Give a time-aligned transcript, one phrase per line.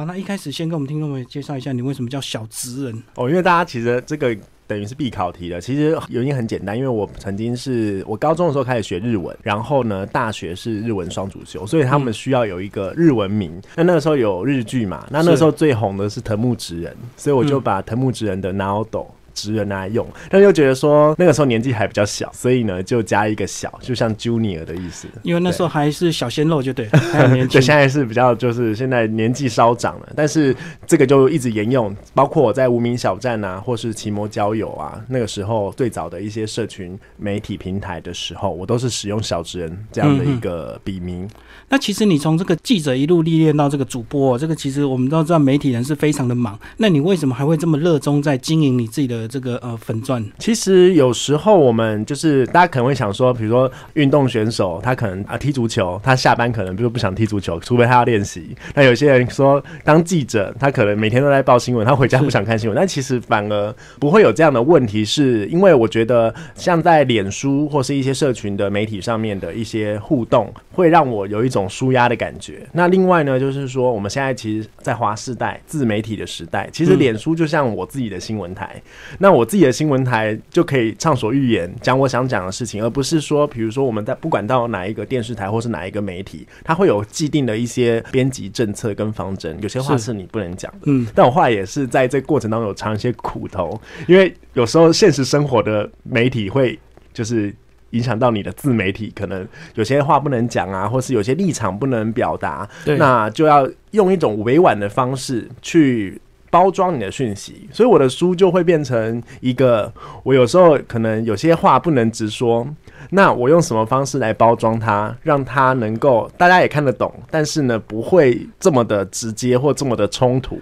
[0.00, 3.02] 好，那一开始先跟我们听众们介绍一下，你为什么叫小职人？
[3.16, 4.34] 哦，因为大家其实这个。
[4.66, 5.60] 等于是必考题了。
[5.60, 13.60] 其实原因很简单，因为我曾经是我高中的时候开始学日文，然后呢，大学是日文双主修，所以他们需要有一个日文名。
[13.74, 15.04] 那那个时候有日剧嘛？
[15.10, 19.08] 那那时候最红的是藤木直人，所以我就把藤木直人的 Naoto。
[19.34, 25.08] 职人拿来用，但又觉得说那个时候年纪还比较小，所以呢就加一个小，就像 junior 的意思。
[25.22, 26.88] 因为那时候还是小鲜肉，就对，
[27.50, 30.54] 对，现在是比较就是现在年纪稍长了，但是
[30.86, 41.28] 这个就一直沿用，包括我在无名小站啊，或是奇摩交友啊，那个时候最早的一些社群媒体平台的时候，我都是使用小职人这样的一个笔名。
[41.68, 49.29] 那其实你从这个记者一路历练到这个主播，这个其实我们都知道媒体人是非常的忙，那你为什么还会这么热衷在经营你自己的？
[49.30, 58.56] 这个呃粉钻，其实有时候我们就是大家可能会想说，比如说运动选手，他可能啊踢足球，他下班可能比如不想踢足球，除非他要练习。
[58.74, 62.76] 那有些人说当记者，他可能每天都在报新闻，他回家不想看新闻。
[62.80, 72.66] 但其实反而不会有这样的问题，是因为我觉得像在脸书或是一些社群的媒体上面的一些互动，会让我有一种舒压的感觉。
[72.72, 78.80] 那另外呢，就是说我们现在其实，在华世代自媒体的时代，其实脸书就像我自己的新闻台。
[79.18, 90.78] 那我自己的新闻台就可以畅所欲言，讲我想讲的事情，而不是说，比如说我们在不管到哪一个电视台或是哪一个媒体，它会有既定的一些编辑政策跟方针，有些话是你不能讲的。
[90.84, 96.78] 嗯，但我后来也是在这过程当中有尝一些苦头，因为有时候现实生活的媒体会
[97.12, 97.54] 就是
[97.90, 106.20] 影响到你的自媒体，可能有些话不能讲啊，或是有些立场不能表达，那就要用一种委婉的方式去。
[106.50, 109.92] 包装你的讯息，所以我的书就会变成一个，
[110.24, 112.66] 我有时候可能有些话不能直说，
[113.10, 120.60] 那我用什么方式来包装它，让它能够大家也看得懂，但是呢，不会这么的直接或这么的冲突。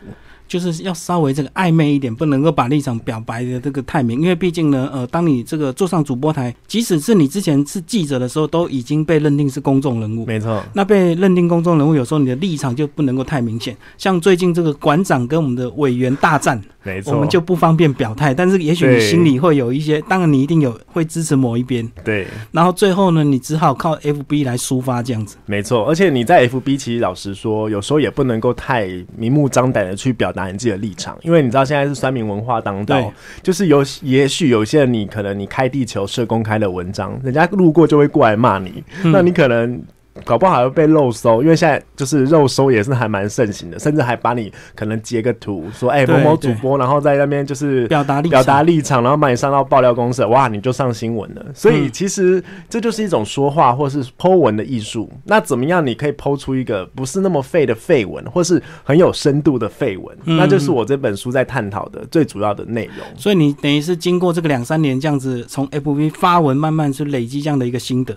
[0.49, 10.25] 就是要稍微这个暧昧一点，不能够把立场表白的这个太明，因为毕竟呢，呃，当你这个坐上主播台，即使是你之前是记者的时候，都已经被认定是公众人物。
[10.25, 13.77] 没错，那被认定公众人物，有时候你的立场就不能够太明显。
[13.99, 16.61] 像最近这个馆长跟我们的委员大战。
[16.89, 22.27] 没错，我们就不方便表态，但是也许你心里会有一些，当然你一定有会支持某一边，对。
[22.51, 25.37] 然后最后呢，你只好靠 FB 来抒发这样子。
[25.45, 33.13] 没错，而且你在 FB 其实老实说，有时候也不能够太明目张胆的去表达你自己的立场，因为你知道现在是酸民文化当道，
[33.43, 39.83] 就是有也许有些人你可能你开地球社公开的文章，人家路过就会过来骂你，那你可能。
[40.25, 51.45] 搞不好还会被肉搜，因为现在就是肉搜也是还蛮盛行的，甚至还把你可能截个图说，哎，某某主播，然后在那边就是表达表达立场，然后把你上到爆料公司，哇，你就上新闻了。
[51.55, 55.11] 所以其实这就是一种说话或是剖文的艺术。
[55.25, 60.17] 那怎么样你可以剖出一个不是那么废的废文，或是很有深度的废文？
[60.25, 63.07] 那就是我这本书在探讨的最主要的内容。
[63.17, 68.17] 所以你等于是经过这个两三年这样子，从 FB 发文慢慢去累积这样的一个心得。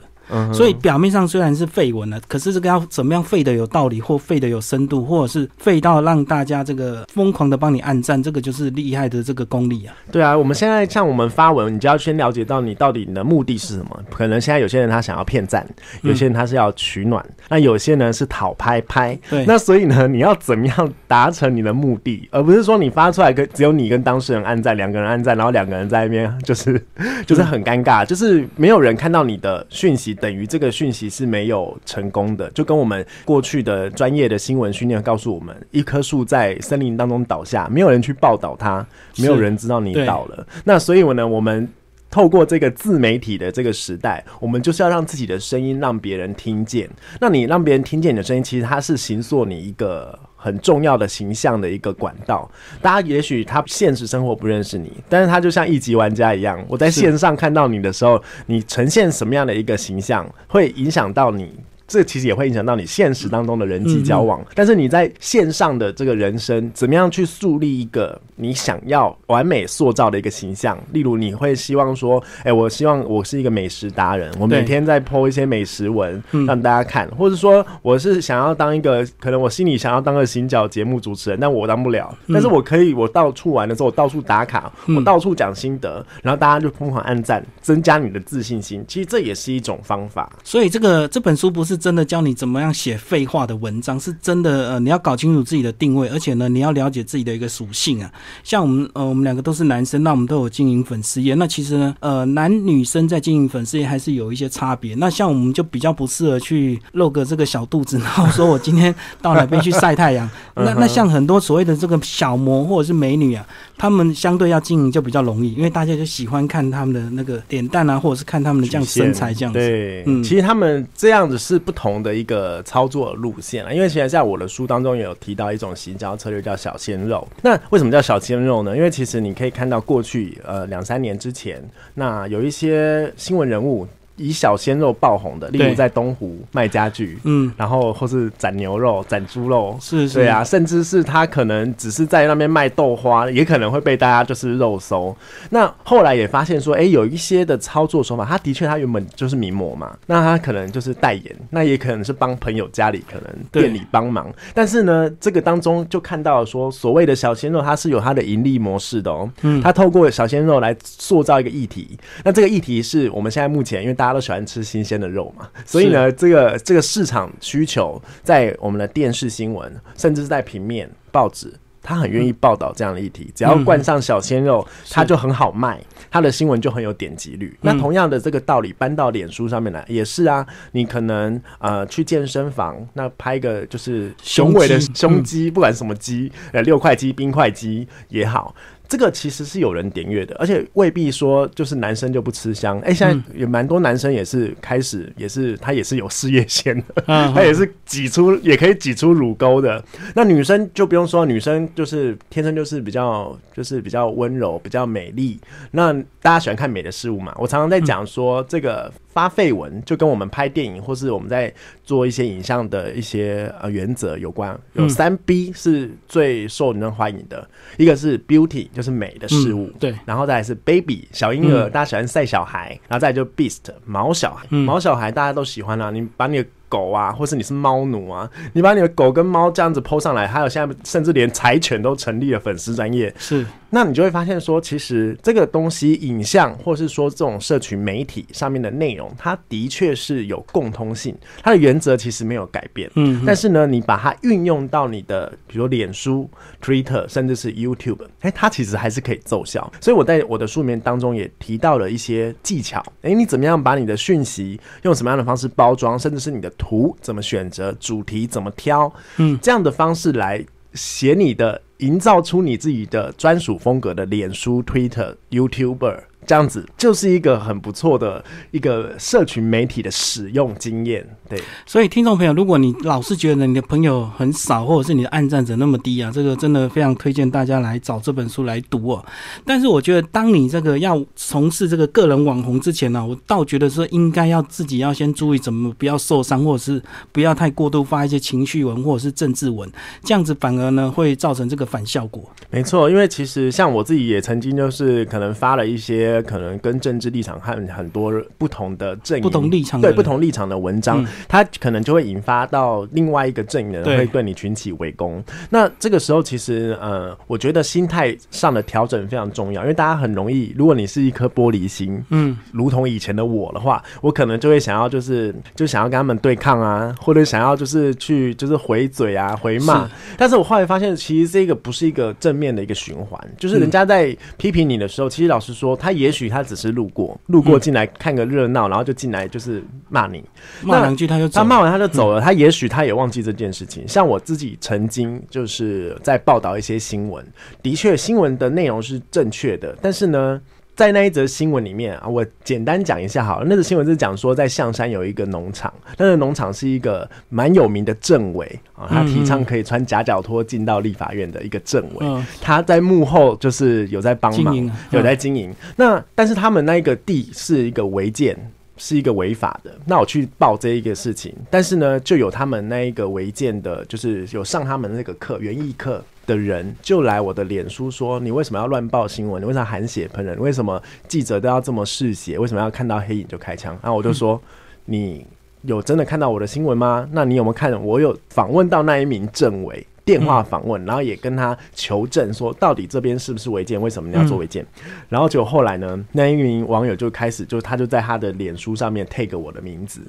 [0.54, 9.94] 所以表面上虽然是废文了，可是这个要怎么样废的有道理，或废的有深度，或者是废到让大家这个疯狂的帮你按赞，这个就是厉害的这个功力啊。
[10.12, 14.00] 对啊，我们现在像我们发文，你就要先了解到你到底你的目的是什么。
[14.12, 15.68] 可能现在有些人他想要骗赞，
[16.02, 19.18] 有些人他是要取暖，那有些人是讨拍拍。
[19.30, 26.82] 对，那所以呢，你要怎么样达成你的目的，而不是说你发出来跟只有你跟当事人按赞，两个人按赞，然后两个人在那边就是
[27.26, 30.11] 就是很尴尬，就是没有人看到你的讯息。
[30.14, 38.86] 等于这个讯息是没有成功的，就跟我们过去的专业的新闻训练告诉我们，一棵树在森林当中倒下，没有人去报道它，
[39.18, 40.46] 没有人知道你倒了。
[40.64, 41.68] 那所以呢，我们
[42.12, 46.88] 透过这个自媒体的这个时代，我们就是要让自己的声音让别人听见。
[47.20, 50.20] 那你让别人听见你的声音，其实它是形塑你一个。
[50.44, 52.50] 很重要的形象的一个管道，
[52.82, 61.60] 大家也许他现实生活不认识你，但是他就像一级玩家一样，我在线上看到你的时候，你呈现什么样的一个形象，会影响到你。
[61.92, 70.82] 这其实也会影响到你现实当中的人际交往，但是你在线上的这个人生，怎么样去树立一个你想要完美塑造的一个形象？
[70.94, 88.82] 例如，你会希望说，哎，我希望我是一个美食达人，我每天在 po 一些美食文让大家看，或者说我是想要当一个，可能我心里想要当个行脚节目主持人，但我当不了，但是我可以，我到处玩的时候，我到处打卡，我到处讲心得，然后大家就疯狂按赞，增加你的自信心。
[88.88, 90.32] 其实这也是一种方法。
[90.42, 91.81] 所以这个这本书不是。
[91.82, 98.12] 真的教你怎么样写废话的文章，是真的呃，你要搞清楚自己的定位，而且呢，你要了解自己的一个属性啊。
[98.44, 104.94] 像我们呃，我们两个都是男生，那我们都有经营粉丝业，那其实呢，呃，男女生在经营粉丝业还是有一些差别。
[104.96, 110.30] 那像我们就比较不适合去露个这个小肚子，然后说我今天到哪边去晒太阳。
[110.56, 113.46] 那那像很多所谓的这个小模或者是美女啊，
[113.78, 119.58] 他们相对要经营就比较容易，因为大家就喜欢看他们的那个脸蛋啊，或者是看他们的这样身材这样子。
[119.58, 123.72] 对，嗯，其实他们这样子是不不同的一个操作路线啊。
[123.72, 127.26] 因为其实在我的书当中也有提到一种行销策略叫小鲜肉。
[127.42, 128.76] 那为什么叫小鲜肉呢？
[128.76, 131.64] 因为其实你可以看到过去呃两三年之前，
[131.94, 133.88] 那有一些新闻人物。
[134.22, 145.16] 以小鲜肉爆红的，例如在东湖卖家具，嗯，然后或是斩牛肉、斩猪肉，是，是对啊，甚至是他可能只是在那边卖豆花，也可能会被大家就是肉搜。
[145.50, 154.32] 那后来也发现说，哎，有一些的操作手法，他的确他原本就是名模嘛，那他可能就是代言，那也可能是帮朋友家里可能店里帮忙。
[154.54, 161.98] 但是呢，这个当中就看到说，所谓的小鲜肉，他是有他的盈利模式的哦，嗯，他透过小鲜肉来塑造一个议题。
[162.24, 164.11] 那这个议题是我们现在目前因为大家。
[164.14, 173.32] 都喜欢吃新鲜的肉嘛，所以呢，这个这个市场需求在我们的电视新闻，甚至是在平面报纸，他很愿意报道这样的议题。
[173.34, 177.58] 只要冠上小鲜肉，他就很好卖，他的新闻就很有点击率。
[177.62, 188.54] 那同样的这个道理搬到脸书上面来也是啊，你可能呃去健身房，那拍个就是雄伟的胸肌，不管什么肌，呃六块肌、冰块肌也好。
[188.92, 192.78] 这个其实是有人点阅的，而且未必说就是男生就不吃香。
[192.82, 197.02] 哎，现在有蛮多男生也是开始，也是他也是有事业线的，
[197.34, 199.82] 他也是挤出也可以挤出乳沟的。
[200.14, 205.40] 那女生就不用说，女生就是天生就是比较就是比较温柔、比较美丽。
[205.72, 207.34] 那大家喜欢看美的事物嘛？
[207.40, 208.92] 我常常在讲说这个。
[209.14, 211.54] 发绯闻就跟我们拍电影或是我们在
[211.84, 217.46] 做一些影像的一些呃原则有关，有三 B 是最受女人欢迎的，
[217.76, 233.46] 一个是 Beauty 就是美的事物，对，然后再来是 Baby 小婴儿，大家喜欢晒小孩，然后再就 Beast 毛小孩，毛小孩大家都喜欢啊，你把你的狗啊，或是你是猫奴啊，你把你的狗跟猫这样子 PO 上来，还有现在甚至连柴犬都成立了粉丝专业，是。
[233.74, 242.92] 那你就会发现说，其实这个东西影像，或是说这种社群媒体上面的内容，它的确是有共通性，它的原则其实没有改变。
[242.96, 246.30] 嗯，但是呢，你把它运用到你的，比如脸书、
[246.62, 249.72] Twitter，甚至是 YouTube，哎，它其实还是可以奏效。
[249.80, 252.84] 所以我在我的书面当中也提到了一些技巧。
[253.04, 261.60] 哎，你怎么样把你的讯息用什么样的方式包装，甚至是你的图怎么选择，主题怎么挑，嗯，这样的方式来写你的。
[261.82, 265.98] 营造出你自己的专属风格的脸书、Twitter、YouTuber。
[266.28, 271.42] 这样子就是一个很不错的一个社群媒体的使用经验，对。
[271.66, 279.04] 所以听众朋友，如果你老是觉得你的朋友很少，或者是你的暗赞者那么低啊，这个真的非常推荐大家来找这本书来读哦。
[279.44, 286.82] 但是我觉得，当你这个要从事这个个人网红之前呢，我倒觉得说应该要自己要先注意怎么不要受伤，或者是
[287.12, 289.70] 不要太过度发一些情绪文或者是政治文，
[290.04, 292.24] 这样子反而呢会造成这个反效果。
[292.52, 296.11] 没错，因为其实像我自己也曾经就是可能发了一些。
[296.20, 305.24] 可能跟政治立场和很多不同的阵营、不同立场对不同立场的文章，它可能就会引发到另外一个阵营的人会对你群起围攻。
[305.52, 319.88] 那这个时候，其实呃，我觉得心态上的调整非常重要，因为大家很容易，如果你是一颗玻璃心，嗯，如同以前的我的话，我可能就会想要就是就想要跟他们对抗啊，或者想要就是去就是回嘴啊、回骂。
[320.18, 330.24] 但是我后来发现，其实这个不是一个正面的一个循环，就是人家在批评你的时候，其实老实说，他也许他只是路过，路过进来看个热闹，然后就进来就是骂你，
[330.64, 332.22] 骂两句他就他骂完他就走了。
[332.22, 333.86] 他也许他也忘记这件事情。
[333.86, 337.26] 像我自己曾经就是在报道一些新闻，
[337.62, 340.42] 的确新闻的内容是正确的，但是呢。
[340.82, 343.46] 在那一则新闻里面啊，我简单讲一下好了。
[343.48, 355.54] 那则新闻是讲说，在象山有一个农场，那个农场是一个蛮有名的政委啊，他提倡可以穿夹脚拖进到立法院的一个政委，他在幕后就是有在帮忙，有在经营。
[355.76, 358.36] 那但是他们那一个地是一个违建，
[358.84, 359.72] 是一个违法的。
[359.86, 366.04] 那我去报这一个事情，但是呢，就有他们那一个违建的，就是有上他们那个课园艺课。
[366.28, 369.42] 的人就来我的脸书说：“你为什么要乱报新闻？
[369.42, 370.40] 你为什么含血喷人？
[370.40, 372.38] 为什么记者都要这么嗜血？
[372.38, 374.40] 为什么要看到黑影就开枪？”然后我就说
[374.86, 375.26] ：“你
[375.64, 377.10] 有真的看到我的新闻吗？
[377.12, 384.66] 那你有没有看我有访问到那一名政委？”电话访问，然后也跟他求证说到底这边是不是违建，为什么你要做违建？
[385.08, 390.02] 然后就后来呢，那一名网友就开始就他就在他的脸书上面 take 我的名字，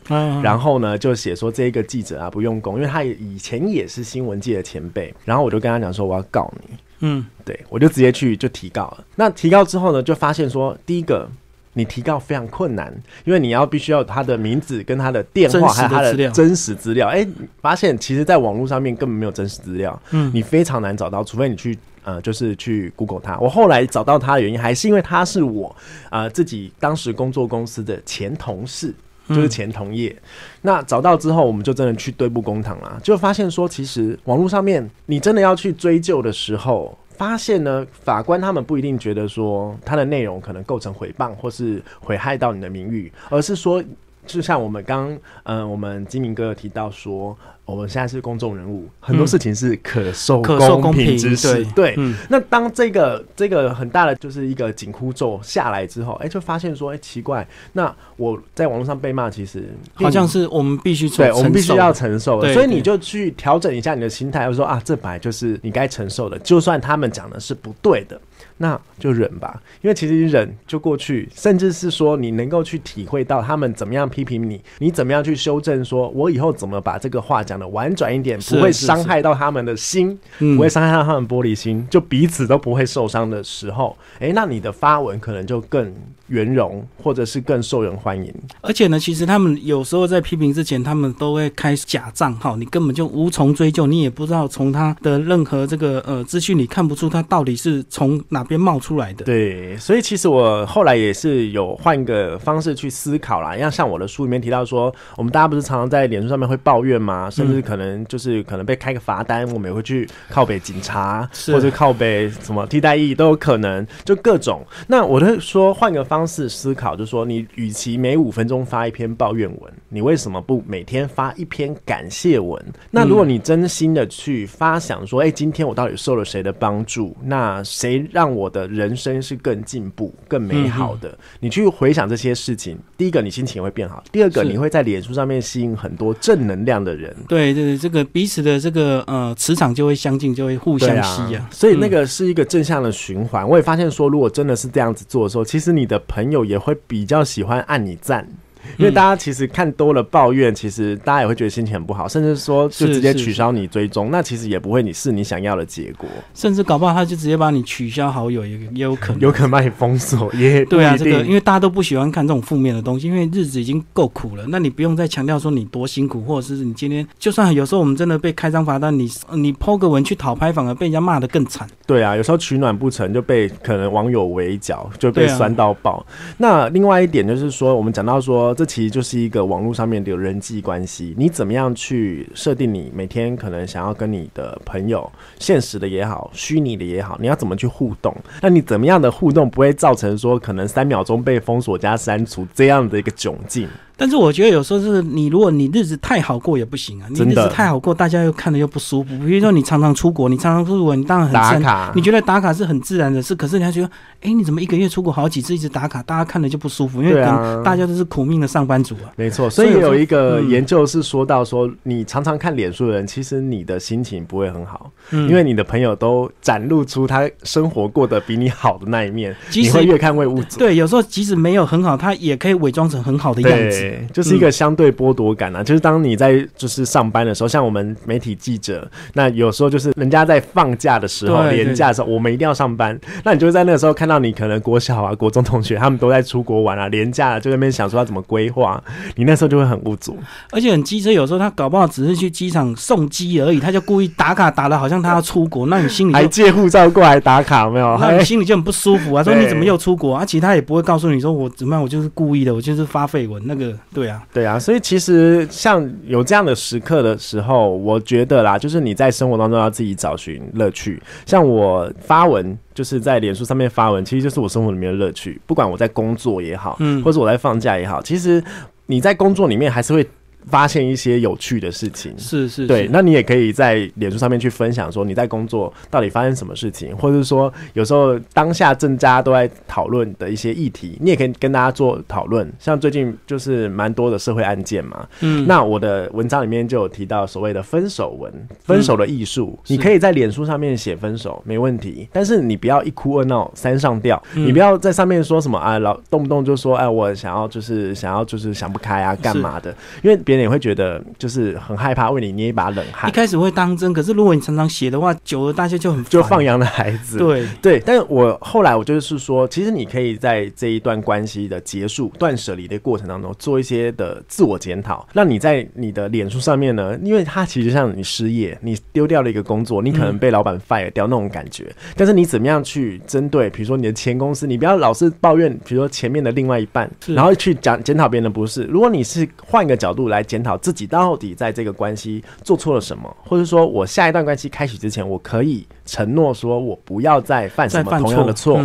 [0.43, 9.05] 然后呢就写说这个记者啊不用功，因为他以前也是新闻界的前辈，然后我就跟他讲说我要告你，嗯，对我就直接去就提告了。
[9.15, 11.29] 那提告之后呢，就发现说第一个。
[11.75, 12.93] 你提告非常困难，
[13.25, 17.09] 因为你要必须要他的名字跟他的电话还有他的真实资料。
[17.09, 17.26] 哎，
[17.61, 23.38] 发现其实在网络上面根本没有真实资料，嗯，你非常难找到，除非你去呃，就是去 Google 他。
[23.38, 25.75] 我后来找到他的原因，还是因为他是我
[26.11, 28.95] 啊自己当时工作公司的前同事，
[29.29, 30.14] 就是前同业。
[30.61, 36.99] 那找到之后，我们就真的去对簿公堂了，就发现说，其实网络上面你真的要去追究的时候。
[37.23, 43.81] 发现呢，法官他们不一定觉得说他的内容可能构成诽谤或是毁害到你的名誉，而是说，
[44.26, 47.38] 就像我们刚嗯，我们金明哥有提到说。
[47.73, 51.64] 我们现在是公众人物，很多事情是可受可受公平之事。
[51.75, 51.97] 对，
[52.29, 59.64] 那当这个这个很大的就是一个紧箍咒下来之后，哎，就发现说，哎，奇怪，那我在网络上被骂，其实
[59.95, 62.52] 好像是我们必须对，我们必须要承受的。
[62.52, 68.21] 所以你就去调整一下你的心态，就说啊，这本来就是你该承受的，就算他们讲的是不对的。
[68.59, 85.93] 那就忍吧，因为其实忍就过去，甚至是说你能够去体会到他们怎么样批评你，你怎么样去修正，说我以后怎么把这个话讲的婉转一点，不会伤害到他们的心，不会伤害到他们玻璃心，就彼此都不会受伤的时候，哎，那你的发文可能就更。
[86.29, 88.33] 圆融，或者是更受人欢迎。
[88.63, 99.25] 而且呢，其实他们有时候在批评之前，他们都会开假账号，你根本就无从追究，你也不知道从他的任何这个呃资讯里看不出他到底是从哪边冒出来的。
[99.25, 103.55] 对，所以其实我后来也是有换一个方式去思考啦。
[103.59, 107.29] 像像我的书里面提到说，我们大家不是常常在脸书上面会抱怨吗？
[107.29, 114.65] 甚至可能就是可能被开个罚单，我们也会去靠北警察，或者靠北什么替代役都有可能，就各种。
[114.87, 116.23] 那我就说换个方。
[116.23, 122.65] 方式思考，就是说，你与其每五分钟发一篇抱怨文，你为什么不每天发一篇感谢文？
[122.93, 127.17] 那如果你真心的去发想说，哎，今天我到底受了谁的帮助？
[127.25, 131.19] 那谁让我的人生是更进步、更美好的？
[131.41, 137.17] 你去回想这些事情，第一个，你心情会变好；第二个，你会在脸书上面吸引很多正能量的人。
[137.27, 141.49] 对对对，这个彼此的这个呃磁场就会相近，就会互相吸啊。
[141.51, 143.49] 所以那个是一个正向的循环。
[143.49, 146.01] 我也发现说，如果真的是这样子做的时候，其实你的。
[146.09, 148.29] 朋友也会比较喜欢按你赞。
[148.76, 171.69] 因为大家其实看多了抱怨，其实大家也会觉得心情很不好，甚至说就直接取消你追踪，那其实也不会你是你想要的结果，甚至搞不好他就直接把你取消好友，也也有可能，有可能把你封锁，也 对啊，这个因为大家都不喜欢看这种负面的东西，因为日子已经够苦了，那你不用再强调说你多辛苦，或者是你今天就算有时候我们真的被开张罚单，你你抛个文去讨拍，反而被人家骂的更惨。
[171.87, 176.04] 对啊，有时候取暖不成就被可能网友围剿，就被酸到爆。
[176.38, 179.43] 那另外一点就是说，我们讲到说，这其实就是一个。
[179.53, 182.73] 网络上面的人际关系，你怎么样去设定？
[182.73, 188.17] 你每天可能想要跟你的朋友，现实的也好，虚拟的也好，你要怎么去互动？
[188.41, 193.69] 那你怎么样的互动不会造成说可能三秒钟被封锁加删除这样的一个窘境？
[194.03, 197.07] 但是我觉得有时候是你，如果你日子太好过也不行啊。
[197.09, 199.17] 你日子太好过，大家又看的又不舒服。
[199.19, 201.93] 比如说你常常出国，你常常出国，你当然很打卡。
[201.95, 203.89] 你觉得打卡是很自然的事，可是人家觉得，
[204.23, 207.23] 哎，你怎么一个月出国好几次，一直打卡，大家看的就不舒服，因为
[207.63, 209.13] 大家都是苦命的上班族啊。
[209.15, 220.59] 没错，所以有一个研究是说到说，你常常看脸书的人，其实你的心情不会很好，因为你的朋友都展露出他生活过得比你好的那一面，你会越看越物质。
[220.59, 224.73] 对，有时候即使没有很好，他也可以伪装成很好的样子，就是一个相。
[224.73, 232.99] 对剥夺感啊，就是当你在就是上班的时候，像我们媒体记者，那有时候就是人家在放假的时候，年假的时候，我们一定要上班。
[233.23, 238.83] 那你就会在那个时候看到你可能国小啊、国中同学他们都在出国玩啊，年假就在那边想说要怎么规划，
[239.15, 240.17] 你那时候就会很无助。
[240.51, 247.99] 而且很机车，有时候他搞不好只是去机场送机而已，他就故意打卡打的好像他要出国，那你心里还借护照过来打卡没有？
[248.01, 250.25] 那你 心里就很不舒服啊，说你怎么又出国啊？
[250.25, 255.47] 其实他也不会告诉你说我怎么样，我就是故意的，我就是发绯闻那个，对啊，对啊，所以其实。
[255.50, 261.00] 像有这样的时刻的时候，我觉得啦，就是你在生活当中要自己找寻乐趣。
[261.26, 265.41] 像我发文，就是在脸书上面发文，其实就是我生活里面的乐趣。
[265.47, 268.43] 不管我在工作也好，嗯，或者我在放假也好，其实
[268.87, 270.07] 你在工作里面还是会。
[270.49, 272.13] 发现一些有趣的事情。
[272.19, 282.51] 是是，对，那你也可以在脸书上面去分享，说你在工作到底发生什么事情，或者是说有时候当下正大家都在讨论的一些议题，你也可以跟大家做讨论。
[282.59, 288.33] 像最近就是蛮多的社会案件嘛，嗯，那我的文章里面就有提到所谓的分手文，
[288.65, 299.75] 分手的艺术，你可以在脸书上面写分手没问题，但是你不要一哭二闹三上吊，你不要在上面说什么啊，老动不动就说哎，我想要就是想要就是想不开啊，干嘛的？
[300.03, 303.09] 因为别人也会觉得就是很害怕为你捏一把冷汗。
[303.09, 307.19] 一开始会当真，可是如果你常常写的话，久了大家就很就放羊的孩子。
[307.19, 328.65] 对对，但是我后来我就是说，其实你可以在这一段关系的结束、断舍离的过程当中，做一些的自我检讨，让你在你的脸书上面呢，因为它其实像你失业，你丢掉了一个工作，你可能被老板 fire 掉那种感觉，但是你怎么样去针对，比如说你的前公司，你不要老是抱怨，比如说前面的另外一半，然后去讲检讨别人的不是。
[328.65, 338.64] 如果你是换一个角度来检讨自己到底在这个关系做错了什么，或者说我下一段关系开始之前，我可以承诺说我不要再犯什么同样的错。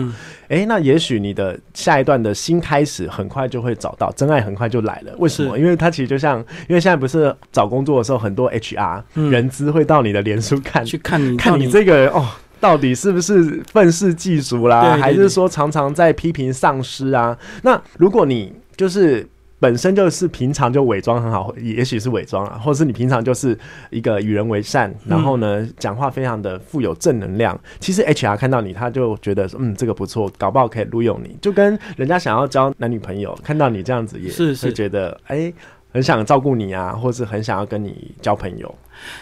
[0.50, 5.14] 哎，那也许你的下一段的新开始很快就会找到真爱，很快就来了。
[5.18, 5.58] 为什么？
[5.58, 12.26] 因为它其实就像，因为现在不是找工作的时候，很多 HR 人资会到你的脸书看，去看你，看你这个人哦，
[12.60, 17.38] 到底是不是愤世嫉俗啦，还是说常常在批评上司啊？
[17.64, 19.28] 那如果你就是。
[19.60, 23.58] 本身就是平常就伪装很好，也许是伪装啊，或者是你平常就是
[23.90, 27.60] 一个与人为善，然后呢讲话非常的富有正能量。
[27.80, 31.36] 其实 HR 看到你，他就觉得嗯这个不错，搞不好可以录用你。
[31.42, 35.52] 就跟人家想要交男女朋友，看到你这样子也是是觉得哎
[35.92, 38.76] 很想照顾你啊，或是很想要跟你交朋友。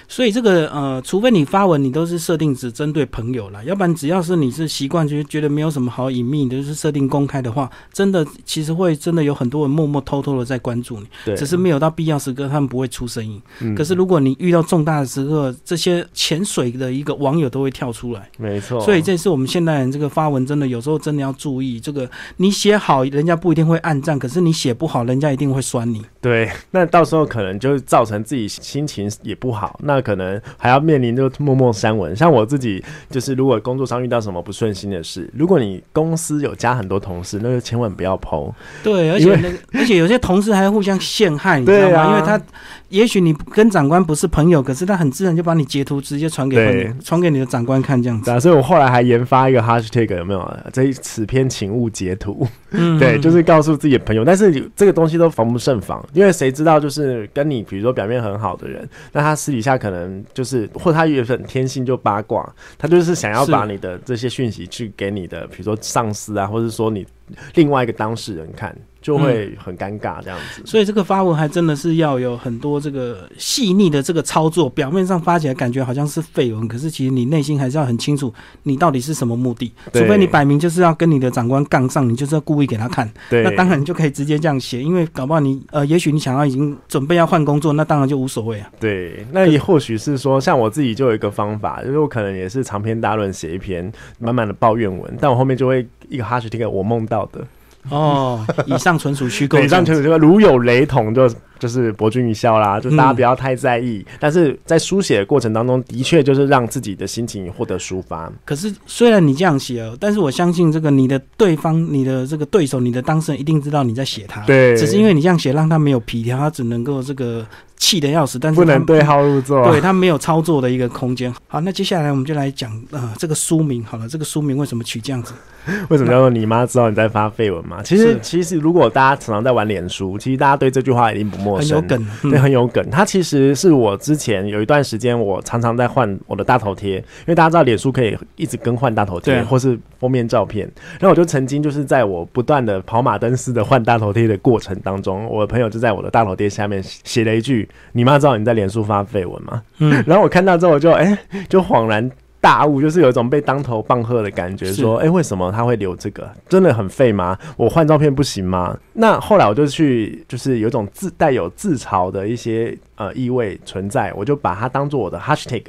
[0.08, 13.42] 所以这个呃，除非你发文，你都是设定只针对朋友啦，要不然只要是你是习惯就觉得没有什么好隐秘，就是设定公开的话，真的其实会真的有很多人默默偷偷的在关注你，对，只是没有到必要时刻他们不会出声音。
[13.76, 18.80] 可是如果你遇到重大的时刻，这些潜水的一个网友都会跳出来，没错。
[18.82, 26.04] 所以这是我们现代人这个发文真的有时候真的要注意，这个你写好，人家不一定会暗赞，可是你写不好，人家一定会酸你。
[26.22, 30.42] 对，那到时候可能就造成自己心情也不好，那可能。
[30.58, 38.52] 还要面临就默默删文，像我自己就是，如果工作上遇到什么不顺心的事，如果你公司有加很多同事，那就千万不要剖。
[38.84, 42.10] 对，而且那个，而且有些同事还互相陷害，你知道吗？
[42.10, 42.42] 因为他。
[42.90, 48.40] 也许你跟长官不是朋友，可是他很自然就把你截图直接传给传给你的长官看，这样子。
[48.40, 50.58] 所以我后来还研发一个 hashtag，有没有？
[50.72, 52.48] 这此篇请勿截图。
[52.70, 54.24] 嗯，对，就是告诉自己的朋友。
[54.24, 67.08] 但是这个东西都防不胜防，因为谁知道就是跟你，比如说表面很好的人，那他私底下可能就是，或他原本天性就八卦，他就是想要把你的这些讯息去给你的，比如说上司啊，或者说你
[67.54, 68.76] 另外一个当事人看。
[69.06, 74.68] 就会很尴尬这样子，所以这个发文还真的是要有很多这个细腻的这个操作。
[74.68, 79.72] 表面上发起来感觉好像是废文，可是其实你内心还是要很清楚，你到底是什么目的。
[79.94, 83.08] 除非你摆明就是要跟你的长官杠上，你就是要故意给他看。
[83.30, 88.72] 对，那当然你就可以直接这样写，因为搞不好你呃，也许你想要已经准备要换工作，那当然就无所谓啊。
[88.80, 97.46] 对，那也或许是说，像我自己就有一个方法，就是我可能也是长篇大论写一篇满满的抱怨文，但我后面就会一个 hashtag 我梦到的。
[97.90, 99.60] 哦，以上纯属虚构。
[99.64, 101.30] 以上纯属虚构，如有雷同就。
[101.58, 104.06] 就是博君一笑啦，就大家不要太在意。
[104.20, 108.30] 但是在书写的过程当中，的确就是让自己的心情获得抒发。
[108.44, 114.42] 可是虽然你这样写，但是我相信这个你的对方、你的这个对手、你的当事人一定知道你在写他。
[114.42, 117.44] 对，只是因为你这样写，让他没有皮条，他只能够这个
[117.78, 121.34] 气得要死，但是不能对号入座，对他没有操作的一个空间。
[121.48, 125.34] 好，那接下来我们就来讲呃，这个书名好了，这个书名为什么取这样子？
[125.90, 127.82] 为什么叫做你妈知道你在发绯闻吗？
[127.84, 132.88] 其实，其实如果大家常常在玩脸书，其实大家对这句话一定不陌生，很有梗，对，很有梗。
[132.92, 140.72] 它其实是我之前有一段时间，我常常在换我的大头贴，因为大家知道脸书可以一直更换大头贴或是封面照片。
[141.00, 151.18] 然后我就曾经就是在我不断的跑马灯似的换大头贴的过程当中，我的朋友就在我的大头贴下面写了一句：“你妈知道你在脸书发绯闻吗？”嗯， 然后我看到之后，我就哎，
[151.50, 152.10] 就恍然。
[152.42, 156.30] 大悟就是有一种被当头棒喝的感觉，说，哎，为什么他会留这个？
[156.48, 157.36] 真的很废吗？
[157.58, 158.78] 我换照片不行吗？
[158.94, 165.64] 那后来我就去，就是有一种自带有自嘲的一些呃意味存在，我就把它当做我的 hashtag，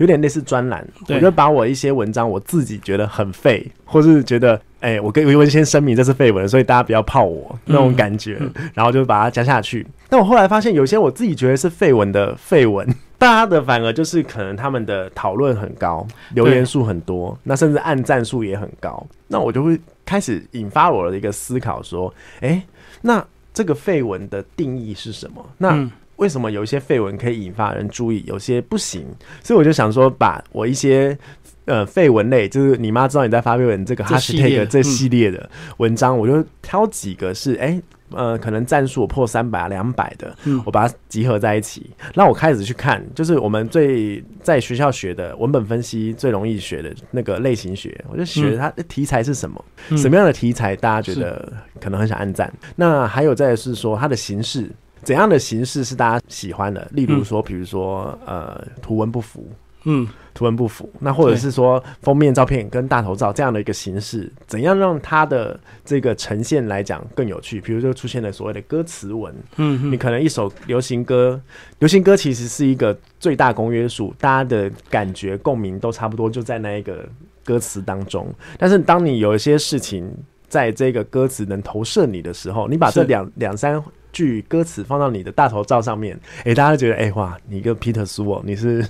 [0.00, 8.40] 有点类似专栏，我就把我一些文章我自己觉得很废，或是觉得，哎，我跟我先声明这是废文，所以大家不要泡我那种感觉，
[8.72, 9.86] 然后就把它加下去。
[10.08, 12.88] 但我后来发现，有些我自己觉得是废文的废文。
[13.20, 22.10] 大家的反而就是可能他们的讨论很高，留言数很多，那甚至按赞数也很高，那我就会开始引发我的一个思考，说，
[22.40, 22.62] 哎，
[23.02, 25.44] 那这个废文的定义是什么？
[25.58, 25.86] 那
[26.20, 29.04] 为什么有一些绯闻可以引发人注意，有些不行？
[29.42, 31.18] 所以我就想说，把我一些
[31.64, 37.82] 呃绯闻类，就是你妈知道你在发绯闻这个 hashtag 这系列的文章，我就挑几个是哎。
[38.12, 41.88] 呃，可能战术破三百、两百的，我把它集合在一起。
[42.12, 49.64] 那我开始去看，就是我们最在学校学的文本分析最容易学的那个类型学，我就学它的题材是什么，
[49.96, 52.52] 什么样的题材大家觉得可能很想按赞。
[52.74, 54.68] 那还有再是说它的形式，
[55.02, 56.86] 怎样的形式是大家喜欢的？
[56.92, 59.46] 例如说，比如说呃，图文不符。
[59.84, 67.62] 嗯，图文不符，那或者是说封面照片跟大头照这样的一个形式，怎样让它的这个呈现来讲更有趣？
[67.62, 71.40] 比如说出现了所谓的歌词文，嗯，你可能一首流行歌，
[71.78, 77.08] 流行歌其实是一个最大公约数，大家的感觉共鸣都差不多，就在那一个
[77.42, 78.28] 歌词当中。
[78.58, 80.14] 但是当你有一些事情
[80.46, 88.86] 在这个歌词能投射你的时候，你把这两两三句歌词放到你的大头照上面，哎，大家觉得，哎哇，你一个 Peter 苏哦，你是。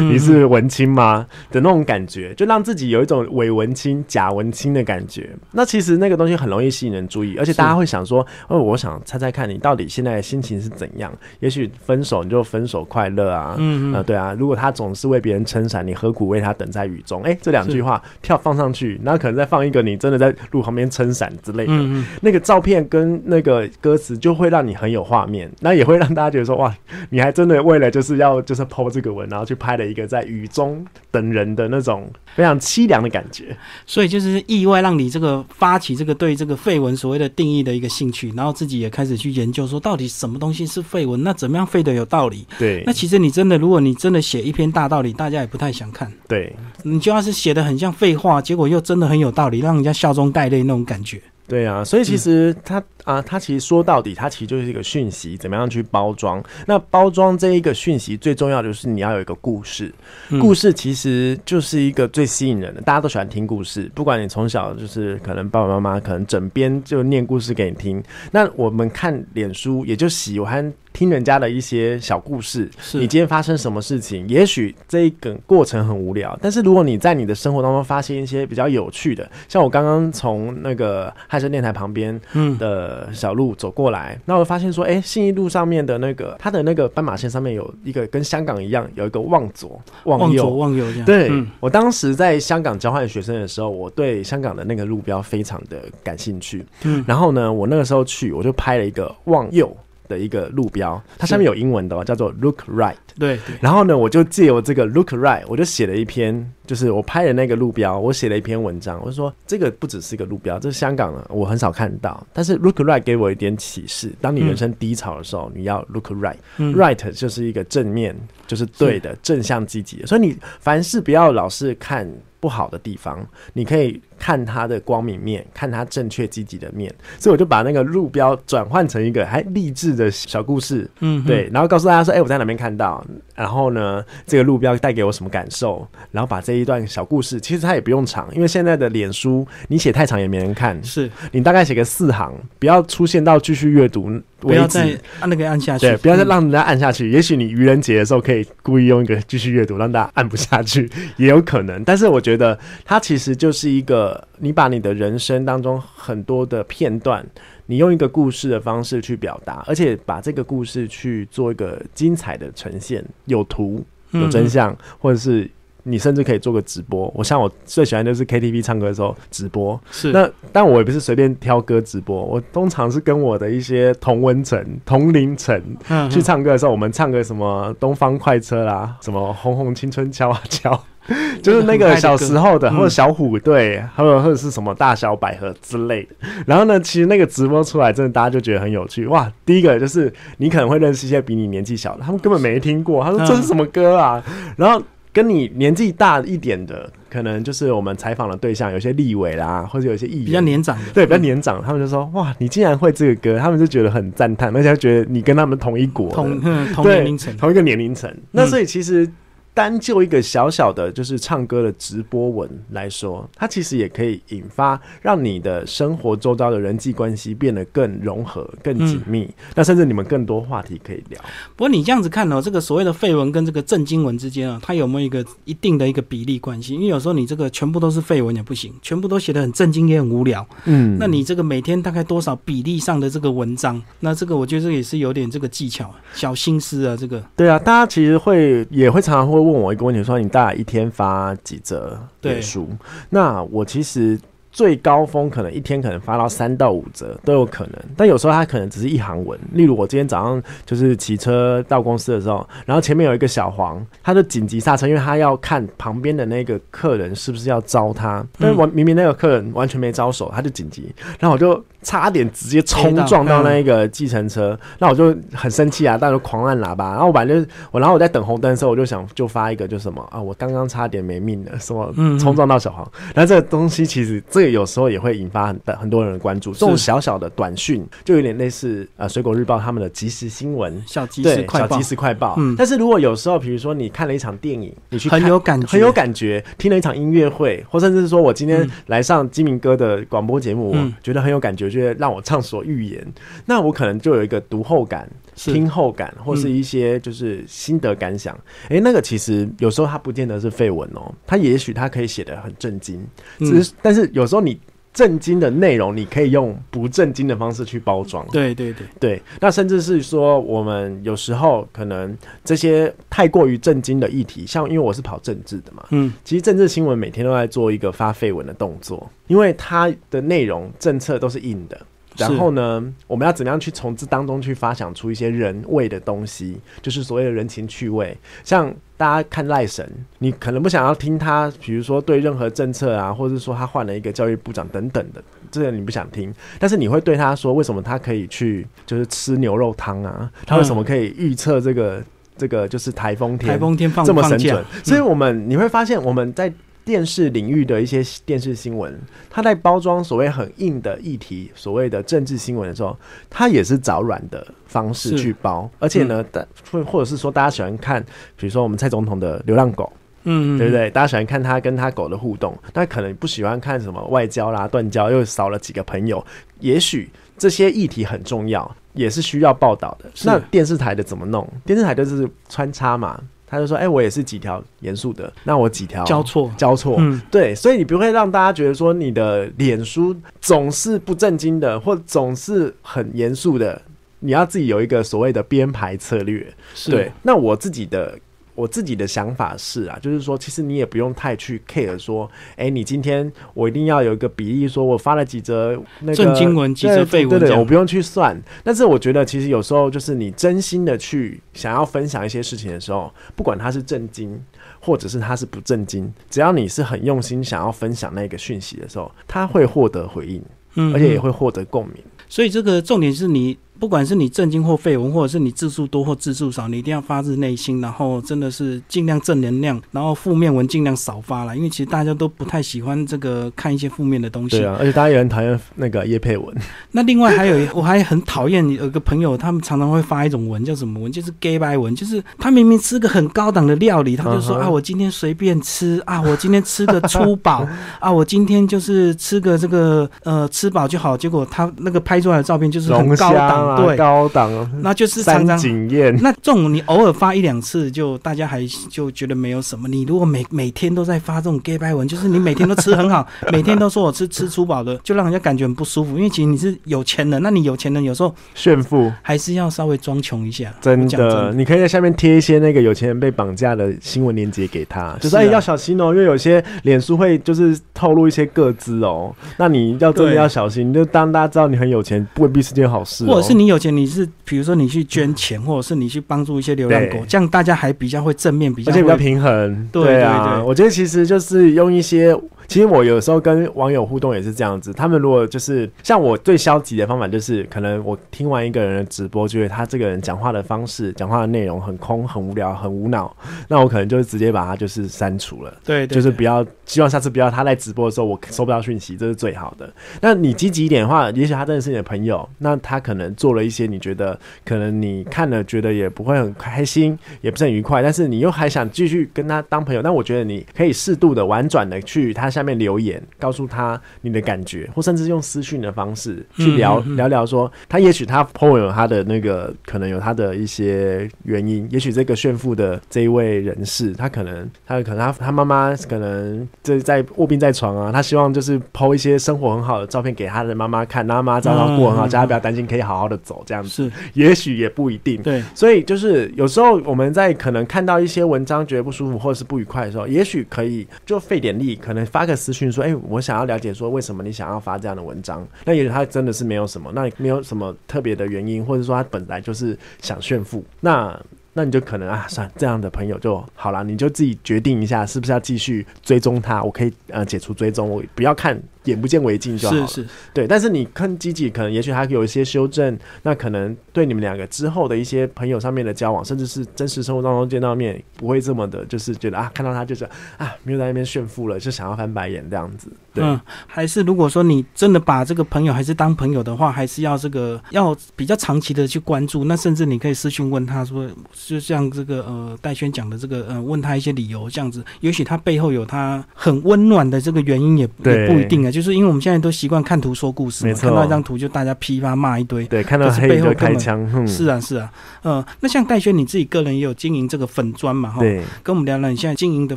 [0.00, 5.30] 你是文青吗的那种感觉，就让自己有一种伪文青、假文青的感觉。
[5.52, 11.12] 那其实那个东西很容易吸引人注意，而且大家会想说：“哦，我想猜猜看你到底现在的心情是怎样？
[11.40, 14.32] 也许分手你就分手快乐啊，嗯嗯，对啊。
[14.38, 17.22] 如果他总是为别人撑伞，你何苦为他等在雨中？
[17.22, 26.72] 哎，这两句话跳放上去，然后可能再放一个你真的在路旁边撑伞之类的，那个照片跟那个歌词就会让你很有画面，那也会让大家觉得说：哇，
[27.10, 29.54] 你还真的为了就是要就是抛这个文，然后去。
[29.64, 33.56] 拍了一个在雨中等人的那种非常凄凉的感觉，
[33.86, 42.46] 所以就是意外让你这个发起这个对这个废文所谓的定义的一个兴趣，然后自己也开始去研究说到底什么东西是废文，那怎么样废的有道理？
[42.58, 46.12] 对，那其实你真的如果你真的写一篇大道理，大家也不太想看。
[46.26, 51.20] 对，你就要是写的很像废话，结果又真的很有道理，让人家笑中带泪那种感觉。
[51.46, 56.42] 对啊，所以其实他啊，他其实说到底，他其实就是一个讯息，怎么样去包装？
[56.66, 59.92] 那包装这一个讯息，最重要的就是你要有一个故事。
[60.40, 63.90] 故事其实就是一个最吸引人的，大家都喜欢听故事。
[63.94, 70.72] 不管你从小就是可能爸爸妈妈可能枕边就念故事给你听，那我们看脸书也就喜欢。
[70.94, 74.26] 听人家的一些小故事，你今天发生什么事情？
[74.28, 82.18] 也许这一个过程很无聊，但是如果你在你的生活当中发现一些比较有趣的，像我刚刚从那个汉声电台旁边
[82.60, 91.04] 的小路走过来，那我发现说，哎，信义路上面的那个它的那个斑马线上面有一个跟香港一样，有一个望左望右望右这样。
[91.04, 91.28] 对
[91.58, 96.64] 我当时在香港交换学生的时候，我对香港的那个路标非常的感兴趣。
[96.84, 99.76] 嗯，然后呢，我那个时候去，我就拍了一个望右。
[100.08, 102.96] 的一个路标，它上面有英文的，叫做 Look Right。
[103.18, 109.00] 对，然后呢，我就借由这个 Look Right，我就写了一篇，就是我拍的那个路标，我写了一篇文章。
[109.00, 112.26] 我就说，这个不只是一个路标，这是香港的，我很少看到。
[112.32, 120.06] 但是 Look Right 给我一点启示：，当你人生低潮的时候，你要 Look Right，Right 就是一个正面，就是对的，正向积极的。
[120.06, 124.02] 所以你凡事不要老是看不好的地方，你可以。
[124.18, 147.10] 看他的光明面，看他正确积极的面，所以我就把那个路标转换成一个还励志的小故事，嗯，对，然后告诉大家说，哎，我在哪边看到，然后呢，这个路标带给我什么感受，然后把这一段小故事，其实它也不用长，因为现在的脸书你写太长也没人看，是你大概写个四行，不要出现到继续阅读，不要再按那个按下去，对，不要再让人家按下去。
[147.10, 151.82] 也许你愚人节的时候可以故意用一个继续阅读，让大家按不下去，也有可能。
[151.84, 154.03] 但是我觉得它其实就是一个。
[154.38, 157.24] 你把你的人生当中很多的片段，
[157.66, 165.50] 你用一个故事的方式去表达，而且把这个故事去做一个精彩的呈现，有图有真相，或者是
[165.82, 167.12] 你甚至可以做个直播。
[167.14, 175.62] 我像我最喜欢就是 KTV 唱歌的时候直播，是那但我也不是随便挑歌直播，我通常是跟我的一些同温层、同龄层
[176.10, 180.84] 去唱歌的时候，我们唱个什么东方快车啦，什么红红青春敲啊敲。
[181.42, 186.14] 就是那个小时候的，或者小虎队，还有或者是什么大小百合之类的。
[186.46, 189.06] 然后呢，其实那个直播出来，真的大家就觉得很有趣。
[189.06, 193.04] 哇，第一个就是你可能会认识一些比你年纪小的，他们根本没听过。
[193.04, 194.22] 他说这是什么歌啊？
[194.56, 206.40] 然后跟你年纪大一点的，可能就是我们采访的对象，有些立委啦，或者有些艺人比较年长的，对，比较年长，他们就说哇，你竟然会这个歌，他们就觉得很赞叹，而且觉得你跟他们同一国，同
[206.72, 208.10] 同年龄层，同一个年龄层。
[208.30, 209.06] 那所以其实。
[209.54, 219.30] 单就一个小小的，就是唱歌的直播文来说，它其实也可以引发让你的生活周遭的人际关系变得更融合、更紧密。
[219.54, 221.20] 那甚至你们更多话题可以聊。
[221.54, 226.74] 不过你这样子看哦，这个所谓的废文跟这个正经文之间啊，它有没有一个一定的一个比例关系？
[226.74, 230.44] 因为有时候你这个全部都是废文也不行，全部都写的很正经也很无聊。
[230.64, 233.80] 嗯，那你这个每天大概多少比例上的这个文章？
[234.00, 236.96] 那这个我觉得也是有点这个技巧、小心思啊。
[236.96, 239.43] 这个对啊，大家其实会也会常常会。
[239.44, 242.68] 问我一个问题，说你大概一天发几则对书？
[243.10, 244.18] 那我其实
[244.50, 249.38] 最高峰可能一天可能发到三到五折都有可能，但有时候它可能只是一行文。
[249.52, 261.62] 例如我今天早上就是骑车到公司的时候，然后前面有一个小黄，他就紧急刹车，因为他要看旁边的那个客人是不是要招他，但是我明明那个客人完全没招手，他就紧急，然后我就。
[261.84, 265.96] 差点直接冲撞到那一个计程车，那我就很生气啊！
[265.96, 272.90] 大家都狂按喇叭，然后我反正我，然后我在等红灯的时候，我就想就发一个，就什么啊，我刚刚差点没命了，什么冲撞到小黄。
[273.14, 276.52] 然后这个东西其实这个有时候也会引发很很多人的关注。
[276.52, 282.34] 这种小小的短讯就有点类似呃《水果日报》他们的即时新闻，小即时快报，小即时快报。
[282.38, 293.06] 嗯但是如果有时候，比如说你看了一场电影，你去很有感觉，很有感觉，听了一场音乐会，或甚至是说我今天来上金明哥的广播节目，我觉得很有感觉，觉得让我畅所欲言，
[293.44, 298.38] 那我可能就有一个读后感、听后感，或是一些就是心得感想。
[298.68, 303.04] 哎，那个其实有时候它不见得是废文哦，它也许它可以写的很震惊，
[303.38, 304.58] 只是但是有时候你
[304.94, 308.24] 震惊的内容，你可以用不震惊的方式去包装。
[308.28, 321.78] 对对对对，那甚至是说，我们有时候可能这些太过于震惊的议题，像因为我是跑政治的嘛，嗯，其实政治新闻每天都在做一个发绯闻的动作，因为它的内容政策都是硬的。
[322.16, 328.16] 然后呢，我们要怎么样去从这当中去发想出一些人味的东西，就是所谓的人情趣味。
[328.44, 336.32] 像大家看赖神，你可能不想要听他，比如说对任何政策啊，或者说他换了一个教育部长等等的，这个你不想听。
[336.58, 340.30] 但是你会对他说，为什么他可以去就是吃牛肉汤啊？
[340.46, 342.02] 他为什么可以预测这个
[342.36, 343.52] 这个就是台风天？
[343.52, 344.64] 台风天放这么神准？
[344.84, 346.52] 所以我们你会发现我们在。
[346.84, 348.94] 电视领域的一些电视新闻，
[349.30, 352.96] 他在包装所谓很硬的议题，所谓的政治新闻的时候，
[353.30, 355.68] 他也是找软的方式去包。
[355.78, 356.24] 而且呢，
[356.70, 358.02] 或或者是说，大家喜欢看，
[358.36, 359.90] 比如说我们蔡总统的流浪狗，
[360.24, 360.90] 嗯，对不对？
[360.90, 366.24] 大家喜欢看他跟他狗的互动，但可能不喜欢看什么外交啦、断交，又少了几个朋友。
[366.60, 370.10] 也许这些议题很重要，也是需要报道的。
[370.24, 371.48] 那电视台的怎么弄？
[371.64, 373.18] 电视台就是穿插嘛。
[373.46, 383.80] 他就说：“哎，我也是几条严肃的，那我几条交错交错，嗯，对，所以你不会让大家觉得说你的脸书总是不正经的，或总是很严肃的，
[384.20, 386.52] 你要自己有一个所谓的编排策略，
[386.86, 387.12] 对。
[387.22, 388.18] 那我自己的。”
[388.54, 398.40] 我自己的想法是啊，就是说，其实你也不用太去 care 说，哎，你今天我一定要有一个比例，说我发了几则那个正经文，几则废文，对对，我不用去算。
[398.62, 404.40] 但是我觉得，其实有时候就是你真心的去想要分享一些事情的时候，不管它是正经，
[404.80, 410.42] 或者是它是不正经，只要你是很用心想要分享那个讯息的时候，他会获得回应，
[410.76, 411.96] 嗯，而且也会获得共鸣。
[412.28, 413.58] 所以这个重点是你。
[413.78, 424.58] 不管是你正经或绯闻，或者是你字数多或字数少，你一定要发自内心，然后真的是尽量正能量，然后负面文尽量少发了，因为其实大家都不太喜欢这个看一些负面的东西。
[424.58, 426.54] 对啊，而且大家也很讨厌那个叶佩文。
[426.92, 431.10] 那另外还有，我还很讨厌有个朋友，他们常常会发一种文，叫什么文？
[431.10, 437.66] 就是 gay 白文，就是他明明吃个很高档的料理，他就说啊，我今天随便吃啊，我今天吃个粗饱
[437.98, 441.16] 啊，我今天就是吃个这个呃吃饱就好。
[441.16, 444.44] 结果他那个拍出来的照片就是很高档，对，高档。
[444.80, 446.16] 那就是常常经验。
[446.20, 449.88] 那这种你偶尔发一两次，就大家还就觉得没有什么。
[449.88, 456.16] 你如果每每天都在发这种 gay 拜文，就是你每天都吃很好， 每天都说我吃吃粗饱的，就让人家感觉很不舒服。
[456.16, 460.72] 因为其实你是有钱人，那你有钱人有时候炫富还是要稍微装穷一下。
[460.80, 469.34] 真的，你可以在下面贴一些那个有钱人被绑架的新闻链接给他，就是哎要小心哦，因为有些脸书会就是透露一些个资哦。
[469.56, 473.24] 那你要真的要小心，就当大家知道你很有钱，未必是件好事。
[473.24, 474.28] 或者是你有钱，你是。
[474.46, 479.88] 比如说你去捐钱，或者是你去帮助一些流浪狗，这样大家还比较会正面，比较而且比较平衡。
[479.90, 482.38] 对啊，我觉得其实就是用一些
[482.68, 493.34] 其实我有时候跟网友互动也是这样子，他们如果就是像我最消极的方法，就是可能我听完一个人的直播，觉得他这个人讲话的方式、讲话的内容很空、很无聊、很无脑，
[493.66, 495.74] 那我可能就直接把他就是删除了。
[495.82, 499.90] 对，就是不要，希望下次不要他在直播的时候我收不到讯息，这是最好的。
[500.20, 533.88] 那你积极一点的话，也许他真的是你的朋友，那他可能做了一些你觉得可能你看了觉得也不会很开心，也不是很愉快，但是你又还想继续跟他当朋友，那我觉得你可以适度的婉转的去他下面留言，告诉他你的感觉，或甚至用私讯的方式去聊聊聊，说他也许他朋友有他的那个可能有他的一些原因，也许这个炫富的这一位人士，他可能他可能他他妈妈可能这在卧病在床啊，他希望就是 po 一些生活很好的照片给他的妈妈看，让妈妈知道过很好，叫他不要担心，可以好好的走这样子。
[533.88, 535.42] 是，也许也不一定。
[535.42, 550.84] 对，所以就是有时候我们在可能看到一些文章觉得不舒服或者是不愉快的时候，也许可以就费点力，可能发个私讯说：“哎，我想要了解说为什么你想要发这样的文章。”那也许他真的是没有什么，那没有什么特别的原因，或者说他本来就是想炫富。
[551.00, 551.38] 那
[551.72, 556.82] 那你就可能啊，算这样的朋友就好了，你就自己决定一下是不是要继续追踪他。
[556.82, 558.80] 我可以呃解除追踪，我不要看。
[559.04, 560.66] 眼不见为净就好了，是是，对。
[560.66, 570.24] 但是你看积极，可能也许他有一些修正，那可能对你们两个之后的一些朋友上面的交往，甚至是真实生活当中见到面，不会这么的，就是觉得啊，看到他就是
[570.56, 573.08] 啊，没有在那边炫富了，就想要翻白眼这样子。
[573.36, 579.64] 嗯，还是如果说你真的把这个朋友还是当朋友的话，还是要这个要比较长期的去关注。
[579.64, 588.90] 那甚至你可以私讯问他说，就像这个呃戴轩讲的这个呃，问他一些理由这样子，也许他背后有他很温暖的这个原因，也也不一定啊。
[588.94, 599.96] 就是因为我们现在都习惯看图说故事，嘛，看到一张图就大家噼啪骂一堆，对，看到背后开枪，是啊是啊，呃，那像戴轩你自己个人也有经营这个粉砖嘛，哈，对，跟我们聊聊你现在经营的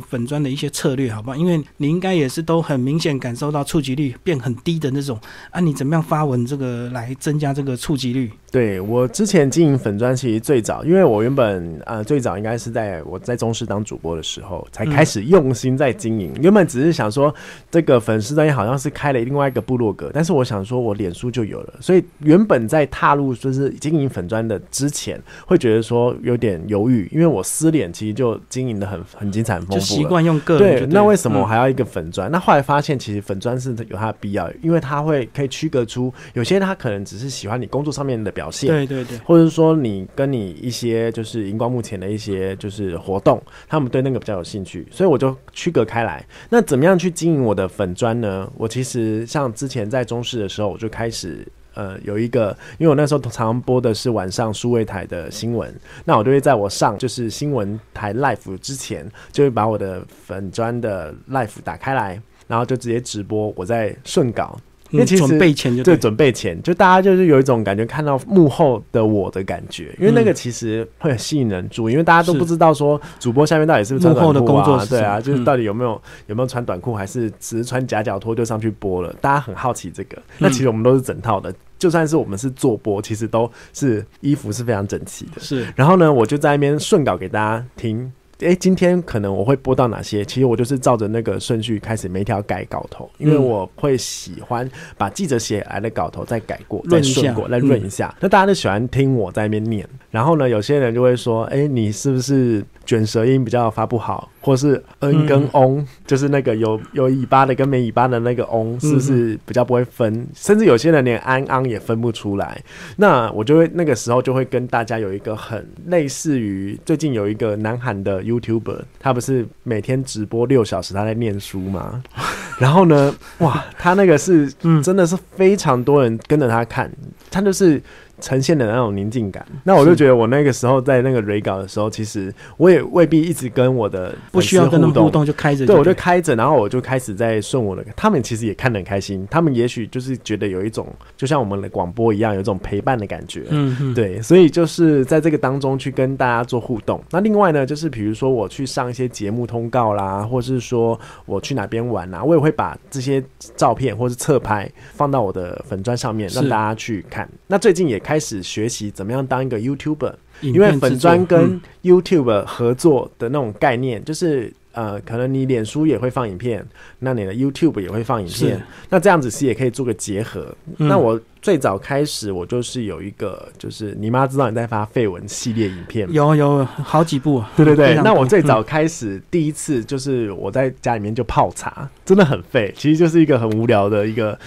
[0.00, 1.36] 粉砖的一些策略，好不好？
[1.36, 5.18] 因为你应该也是都很明显感受到触及率变很低的那种
[5.50, 8.30] 啊，你怎么样发文这个来增加这个触及率？
[8.50, 16.32] 对我之前经营粉砖，其实最早，因为我原本呃最早应该是在我在中视当主播的时候，才开始用心在经营。
[16.40, 17.34] 原本只是想说，
[17.70, 30.80] 这个粉丝专业好像是开了另外一个部落格，但是我想说我脸书就有了，所以原本在踏入就是经营粉砖的之前，会觉得说有点犹豫，因为我私脸其实就经营的很 很精彩、很丰富，习惯用个人。
[30.80, 32.30] 对，那为什么我还要一个粉砖？
[32.30, 38.32] 那后来发现，其实粉砖是有它的必要，因为它会可以区隔出有些他可能只是喜欢你工作上面的。
[38.38, 46.24] 表现对对对，或者是说你跟你一些就是荧光幕前的一些就是活动，他们对那个比较有兴趣，所以我就区隔开来。
[46.48, 48.48] 那怎么样去经营我的粉砖呢？
[48.56, 64.56] 我其其实像之前在中视的时候，我就开始呃有一个，因为我那时候常播的是晚上数位台的新闻，那我就会在我上就是新闻台 l i f e 之前，就会把我的粉砖的 l i f e 打开来，然后就直接直播我在顺稿。
[64.90, 80.16] 因为其实准备前就对准备前，就大家就是有一种感觉，看到幕后的我的感觉，因为那个其实会很吸引人注意，因为大家都不知道说主播下面到底是不是幕后的工作，对啊，就是到底有没有有没有穿短裤，还是只是穿夹脚拖就上去播了，大家很好奇这个。
[80.38, 85.40] 那其实我们都是整套的，就算是我们是做播，其实都是衣服是非常整齐的。
[85.40, 88.10] 是，然后呢，我就在那边顺稿给大家听。
[88.40, 90.24] 哎，今天可能我会播到哪些？
[90.24, 98.14] 其实我就是照着那个顺序开始每条改稿头，因为我会喜欢把记者写来的稿头再改过、再顺过、再润一下。
[98.20, 110.26] 那大家都喜欢听我在那边念，然后呢，有些人就会说：“哎，你是不是？”卷舌音比较发不好，或是 n 跟 on，就是那个有有尾巴的跟没尾巴的那个 on，是不是比较不会分？
[110.34, 112.58] 甚至有些人连安安也分不出来。
[112.96, 122.02] 那我就会那个时候就会跟大家有一个很类似于最近有一个南韩的 YouTuber，他不是每天直播六小时他在念书吗？
[122.58, 124.50] 然后呢，哇，他那个是
[124.82, 126.90] 真的是非常多人跟着他看，
[127.30, 127.82] 他就是。
[128.20, 147.00] 呈现的那种宁静感，那我就觉得我那个时候在那个 re 稿的时候，其实我也未必一直跟我的不需要跟他们互动就开着，对，我就开着，然后我就开始在顺我的，他们其实也看得很开心，他们也许就是觉得有一种就像我们的广播一样，有一种陪伴的感觉，嗯，对，所以就是在这个当中去跟大家做互动。
[147.10, 153.22] 那另外呢，就是比如说我去上一些节目通告啦，或是说我去哪边玩啊，我也会把这些
[153.54, 157.28] 照片或是侧拍放到我的粉砖上面，让大家去看。
[157.46, 158.02] 那最近也。
[158.08, 166.66] 开始学习怎么样当一个 YouTuber，因为粉砖跟 YouTube 合作的那种概念，就是呃，可能你脸书也会放影片，
[167.00, 170.56] 那你的 YouTube 也会放影片，那这样子是也可以做个结合。
[170.78, 177.94] 那我最早开始，我就是有一个，就是你妈知道你在发绯闻系列影片，有有好几部，对对对。
[177.96, 184.38] 那我最早开始第一次就是我在家里面就泡茶，真的很废，其实就是一个很无聊的一个。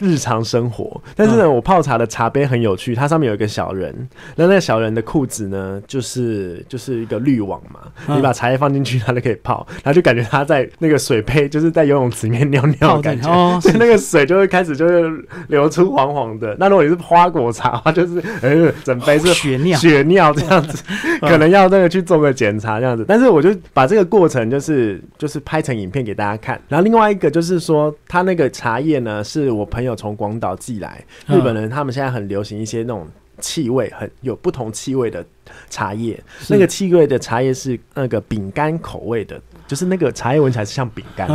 [0.00, 3.94] 日常生活，但是呢，我泡茶的茶杯很有趣，它上面有一个小人，
[4.34, 7.80] 那那个小人的裤子呢，就是就是一个滤网嘛，
[8.16, 15.10] 你把茶叶放进去，它就可以泡，然后就感觉它在那个水杯，就是在游泳池里面尿尿的感觉，所以 那个水就会开始就是
[15.48, 16.56] 流出黄黄的。
[16.58, 19.78] 那如果你是花果茶，话就是呃，整杯是血尿。
[19.78, 20.82] 血尿这样子，
[21.20, 23.04] 可能要那个去做个检查这样子。
[23.06, 26.58] 但是我就把这个过程就是就是拍成影片给大家看。
[26.68, 29.89] 然后另外一个就是说，他那个茶叶呢，是我朋友。
[29.94, 33.06] 从广岛寄来，日本人他们现在很流行一些那种
[33.40, 35.24] 气味很有不同气味的
[35.68, 41.28] 茶叶，那个气味的茶叶是那个饼干口味的，就是那个茶叶闻起来是像饼干，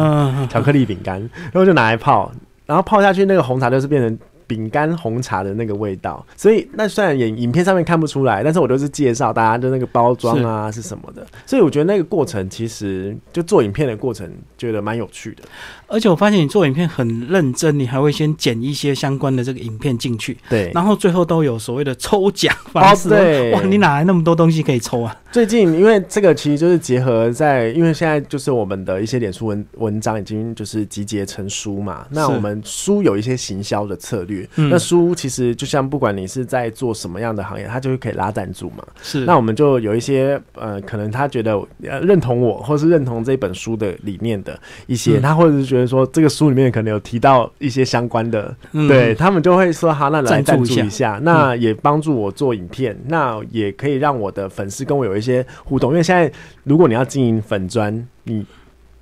[0.49, 2.31] 巧克力饼干，然后就拿来泡，
[2.65, 4.17] 然后泡下去那个红茶就是变成。
[4.47, 15.41] 饼干红茶的那个味道，所以那虽然影影片上面看不出来，但是我都是介绍大家的那个包装啊是什么的，所以我觉得那个过程其实就做影片的过程，觉得蛮有趣的。
[15.87, 23.09] 而且我发现你做影片很认真，你还会先剪一些相关的这个影片进去，对，然后最后都有所谓的抽奖方式。
[23.09, 25.15] 对，哇，你哪来那么多东西可以抽啊？
[25.31, 34.47] 最近因为这个其实就是结合在，因为现在就是我们的一些脸书文文章已经就是集结成书嘛，那我们书有一些行销的策略。
[34.55, 38.83] 那书其实就像不管你是在做什么样的行业，它就是可以拉赞助嘛。
[39.01, 44.57] 是，那我们就有一些呃，可能他觉得认同我，或是认同这本书的理念的
[44.87, 55.89] 一些，他或者是觉得说这个书里面可能有提到一些相关的，对他们就会说好，那来赞助一下，那也帮助我做影片，那也可以让我的粉丝跟我有一些互动。
[55.89, 56.31] 因为现在
[56.63, 58.45] 如果你要经营粉砖，你。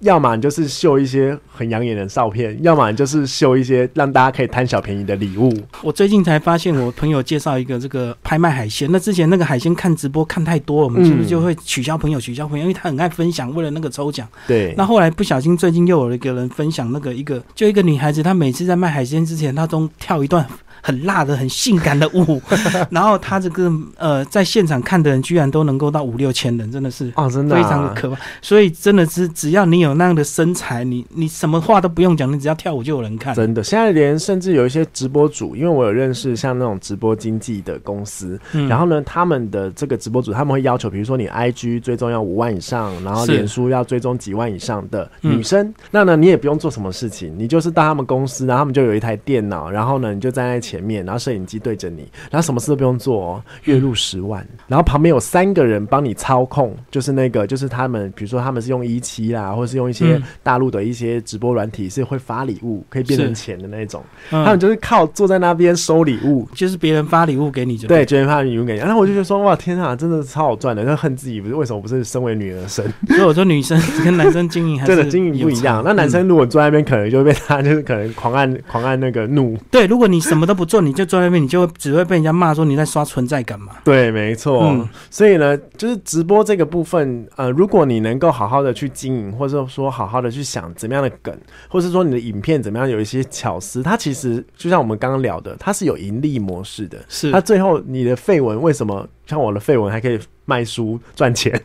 [0.04, 5.51] 要么你就是秀一些很养眼的照片，要么你就是秀一些让大家可以贪小便宜的礼物。
[5.82, 8.89] 我最近才发现，我朋友介绍一个这个拍卖海鲜。
[8.91, 12.20] 那之前那个海鲜看直播看太多，我们是不是就会取消朋友？
[12.20, 14.28] 取消朋友，因为他很爱分享，为了那个抽奖。
[14.47, 14.74] 对。
[14.78, 20.45] 那后来不小心，最近又有一个人分享那个一个，就一个女孩子，她每次在卖海鲜之前，她都跳一段。
[20.84, 22.41] 很辣的、很性感的舞，
[22.91, 28.17] 然后他这个呃，在现场看的人居然都能够到五六千人，真的是哦，真的非常的可怕。
[28.41, 33.34] 所以真的是，只要你有那样的身材，你你什么话都不用讲，你只要跳舞就有人看。
[33.34, 64.03] 真的，现在连甚至有一些直播主，因为我有认识像那种直播经济的公司，然后呢，他们的这个直播主他们会要求，比如说你 IG 追踪要五万以上，然后脸书要追踪几万以上的女生，那呢你也不用做什么事情，你就是到他们公司，然后他们就有一台电脑，然后呢你就站在前面，然后摄影机对着你，然后什么事都不用做，哦，月入十万，然后旁边有三个人帮你操控，就是那个，就是他们，比如说他们是用一期啦，或者是用一些大陆的一些直播软体，是会发礼物，可以变成钱的那种。
[64.32, 68.80] 他们就是靠坐在那边收礼物，就是别人发礼物给你，就对，别人发礼物给你。
[68.80, 72.84] 然后我就觉得说，哇，天啊，真的超好赚的，就恨自己不是为什么不是身为女儿生。
[73.09, 75.84] 所以我说女生 跟男生经营还是经营不一样。
[75.86, 79.57] 那男生如果坐在那边，可能就会被他就是可能狂按狂按那个怒。
[79.69, 83.74] 对，如果你什么都不做，你就坐在那边，你就只会被人家骂说你在刷存在感嘛？
[83.84, 84.74] 对，没错。
[85.09, 91.36] 所以呢，就是直播这个部分，呃，如果你能够好好的去经营，或者说好好的去想怎么样的梗，
[91.68, 96.97] 或者说你的影片怎么样有一些巧思，它其实就像我们刚刚聊的，它是有盈利模式的。
[97.07, 101.61] 是，它最后你的绯闻为什么像我的绯闻还可以卖书赚钱？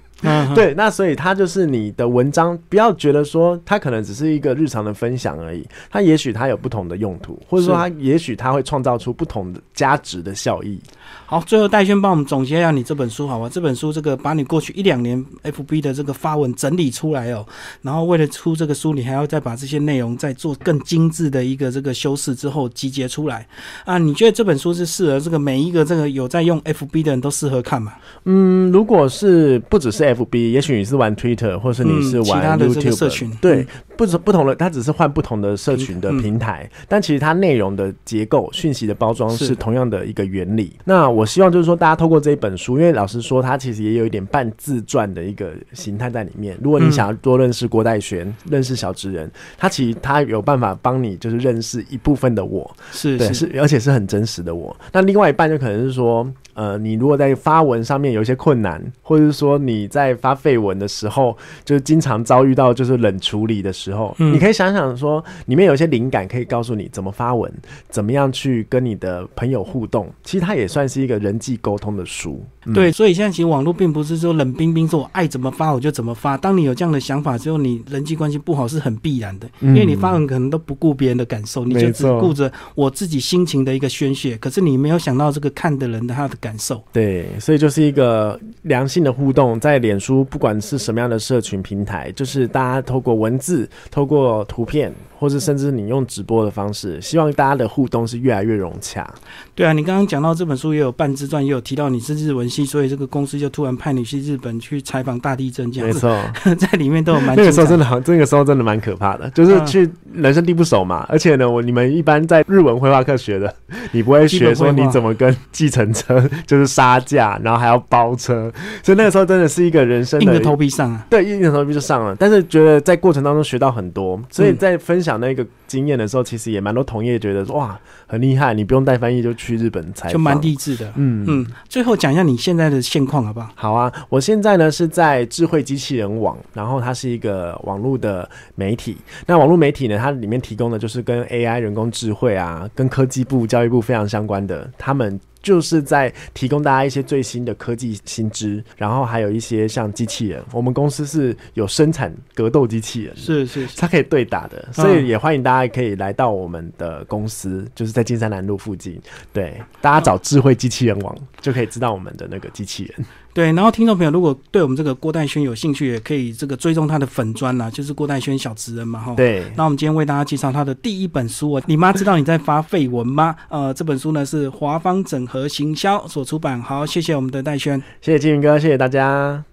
[0.55, 10.81] 对，那所以他就是你的文章，不要觉得说它可能只是一个日常的分享而已，它也许它有不同的用途，或者说它也许它会创造出不同的价值的效益。
[11.25, 13.49] 好，最后戴轩帮我们总结一下你这本书好吧？
[13.49, 17.47] 这本书这个把你过去一两年 FB 的这个发文整理出来哦，
[17.83, 23.47] 然后为了出这个书，你还要再把这些内容再做更精致的一个这个修饰之后集结出来
[23.85, 23.99] 啊？
[23.99, 27.93] 你觉得这本书是适合这个每一个这个有在用 FB 的人都适合看吗？
[28.25, 40.73] 嗯，如果是不只是 FB，也许你是玩 Twitter，或是你是玩其他的这个社群，对，不是不同的，它只是换不同的社群的平台，但其实它内容的结构、讯息的包装是同样的一个原理。
[40.85, 46.57] 那我希望就是说，大家透过这一本书，因为老实说，它其实也有一点半自传的一个形态在里面。
[46.63, 54.77] 如果你想要多认识郭代玄，认识小职人，他其实他有办法帮你，就是认识一部分的我，是对，是而且是很真实的我。
[54.93, 56.27] 那另外一半就可能是说。
[56.55, 67.53] 呃，你如果在发文上面有一些困难，或者是说你在发废文的时候，就是经常遭遇到就是冷处理的时候，你可以想想说，里面有一些灵感可以告诉你怎么发文，
[67.89, 70.11] 怎么样去跟你的朋友互动。
[70.23, 72.43] 其实它也算是一个人际沟通的书。
[72.75, 76.37] 对，所以现在其实网络并不是说冷冰冰，说我爱怎么发我就怎么发。
[76.37, 84.37] 当你有这样的想法之后，你人际关系不好是很必然的，因为你发文可能都不顾别人的感受，你就只顾着我自己心情的一个宣泄。
[84.37, 86.83] 可是你没有想到这个看的人的他的感受。
[86.93, 99.09] 对，所以就是一个良性的互动，在脸书不管是什么样的社群平台，就是大家透过文字、透过图片，或是甚至你用直播的方式，希望大家的互动是越来越融洽。
[99.55, 106.17] 对啊，你刚刚讲到这本书也有半自传，也有提到你是日文系，所以这个公司就突然派你去日本去采访大地震，这样没错，
[106.57, 113.53] 在里面都有蛮那个时候真的好，这个时候真的蛮可怕的，就是去人生地不熟嘛，而且呢，我你们一般在日文绘画课学的，
[113.93, 118.53] 你不会学说你怎么跟计程车就是杀价，然后还要包车，
[118.83, 125.47] 所以那个时候真的是一个人生硬着头皮上啊，对，硬着头皮就上了，但是觉得在过程当中学到很多，所以在分享讲那个。
[125.69, 130.21] 经验的时候，其实也蛮多同业觉得哇很厉害，你不用带翻译就去日本采访。
[130.21, 131.47] 蛮励志的，嗯嗯。
[131.69, 133.51] 最后讲一下你现在的现况好不好？
[133.55, 138.97] 好啊，我现在呢是在智慧机器人网，然后它是一个网络的媒体。
[139.27, 145.21] 那网络媒体呢，它里面提供的就是跟 AI、人工智慧啊，跟科技部、教育部非常相关的，他们。
[145.41, 150.43] 就是在提供大家一些最新的科技新知，然后还有一些像机器人。
[150.53, 159.01] 我们公司是有生产格斗机器人，是是，它可以对打的，所以也欢迎大家可以来到我们的公司，就是在金山南路附近。
[159.33, 163.07] 对，大家找智慧机器人网就可以知道我们的那个机器人。
[163.35, 169.15] 对，然后听众朋友如果对我们这个郭代轩有兴趣，也可以这个追踪他的粉砖啦，就是郭代轩小职人嘛，哈。
[169.15, 169.45] 对。
[169.57, 173.37] 那我们今天为大家介绍他的第一本书啊，你妈知道你在发绯闻吗？
[173.49, 176.61] 呃，这本书呢是华方整合行销所出版。
[176.61, 179.48] 好，谢谢我们的代轩，谢谢金云哥，谢谢大家。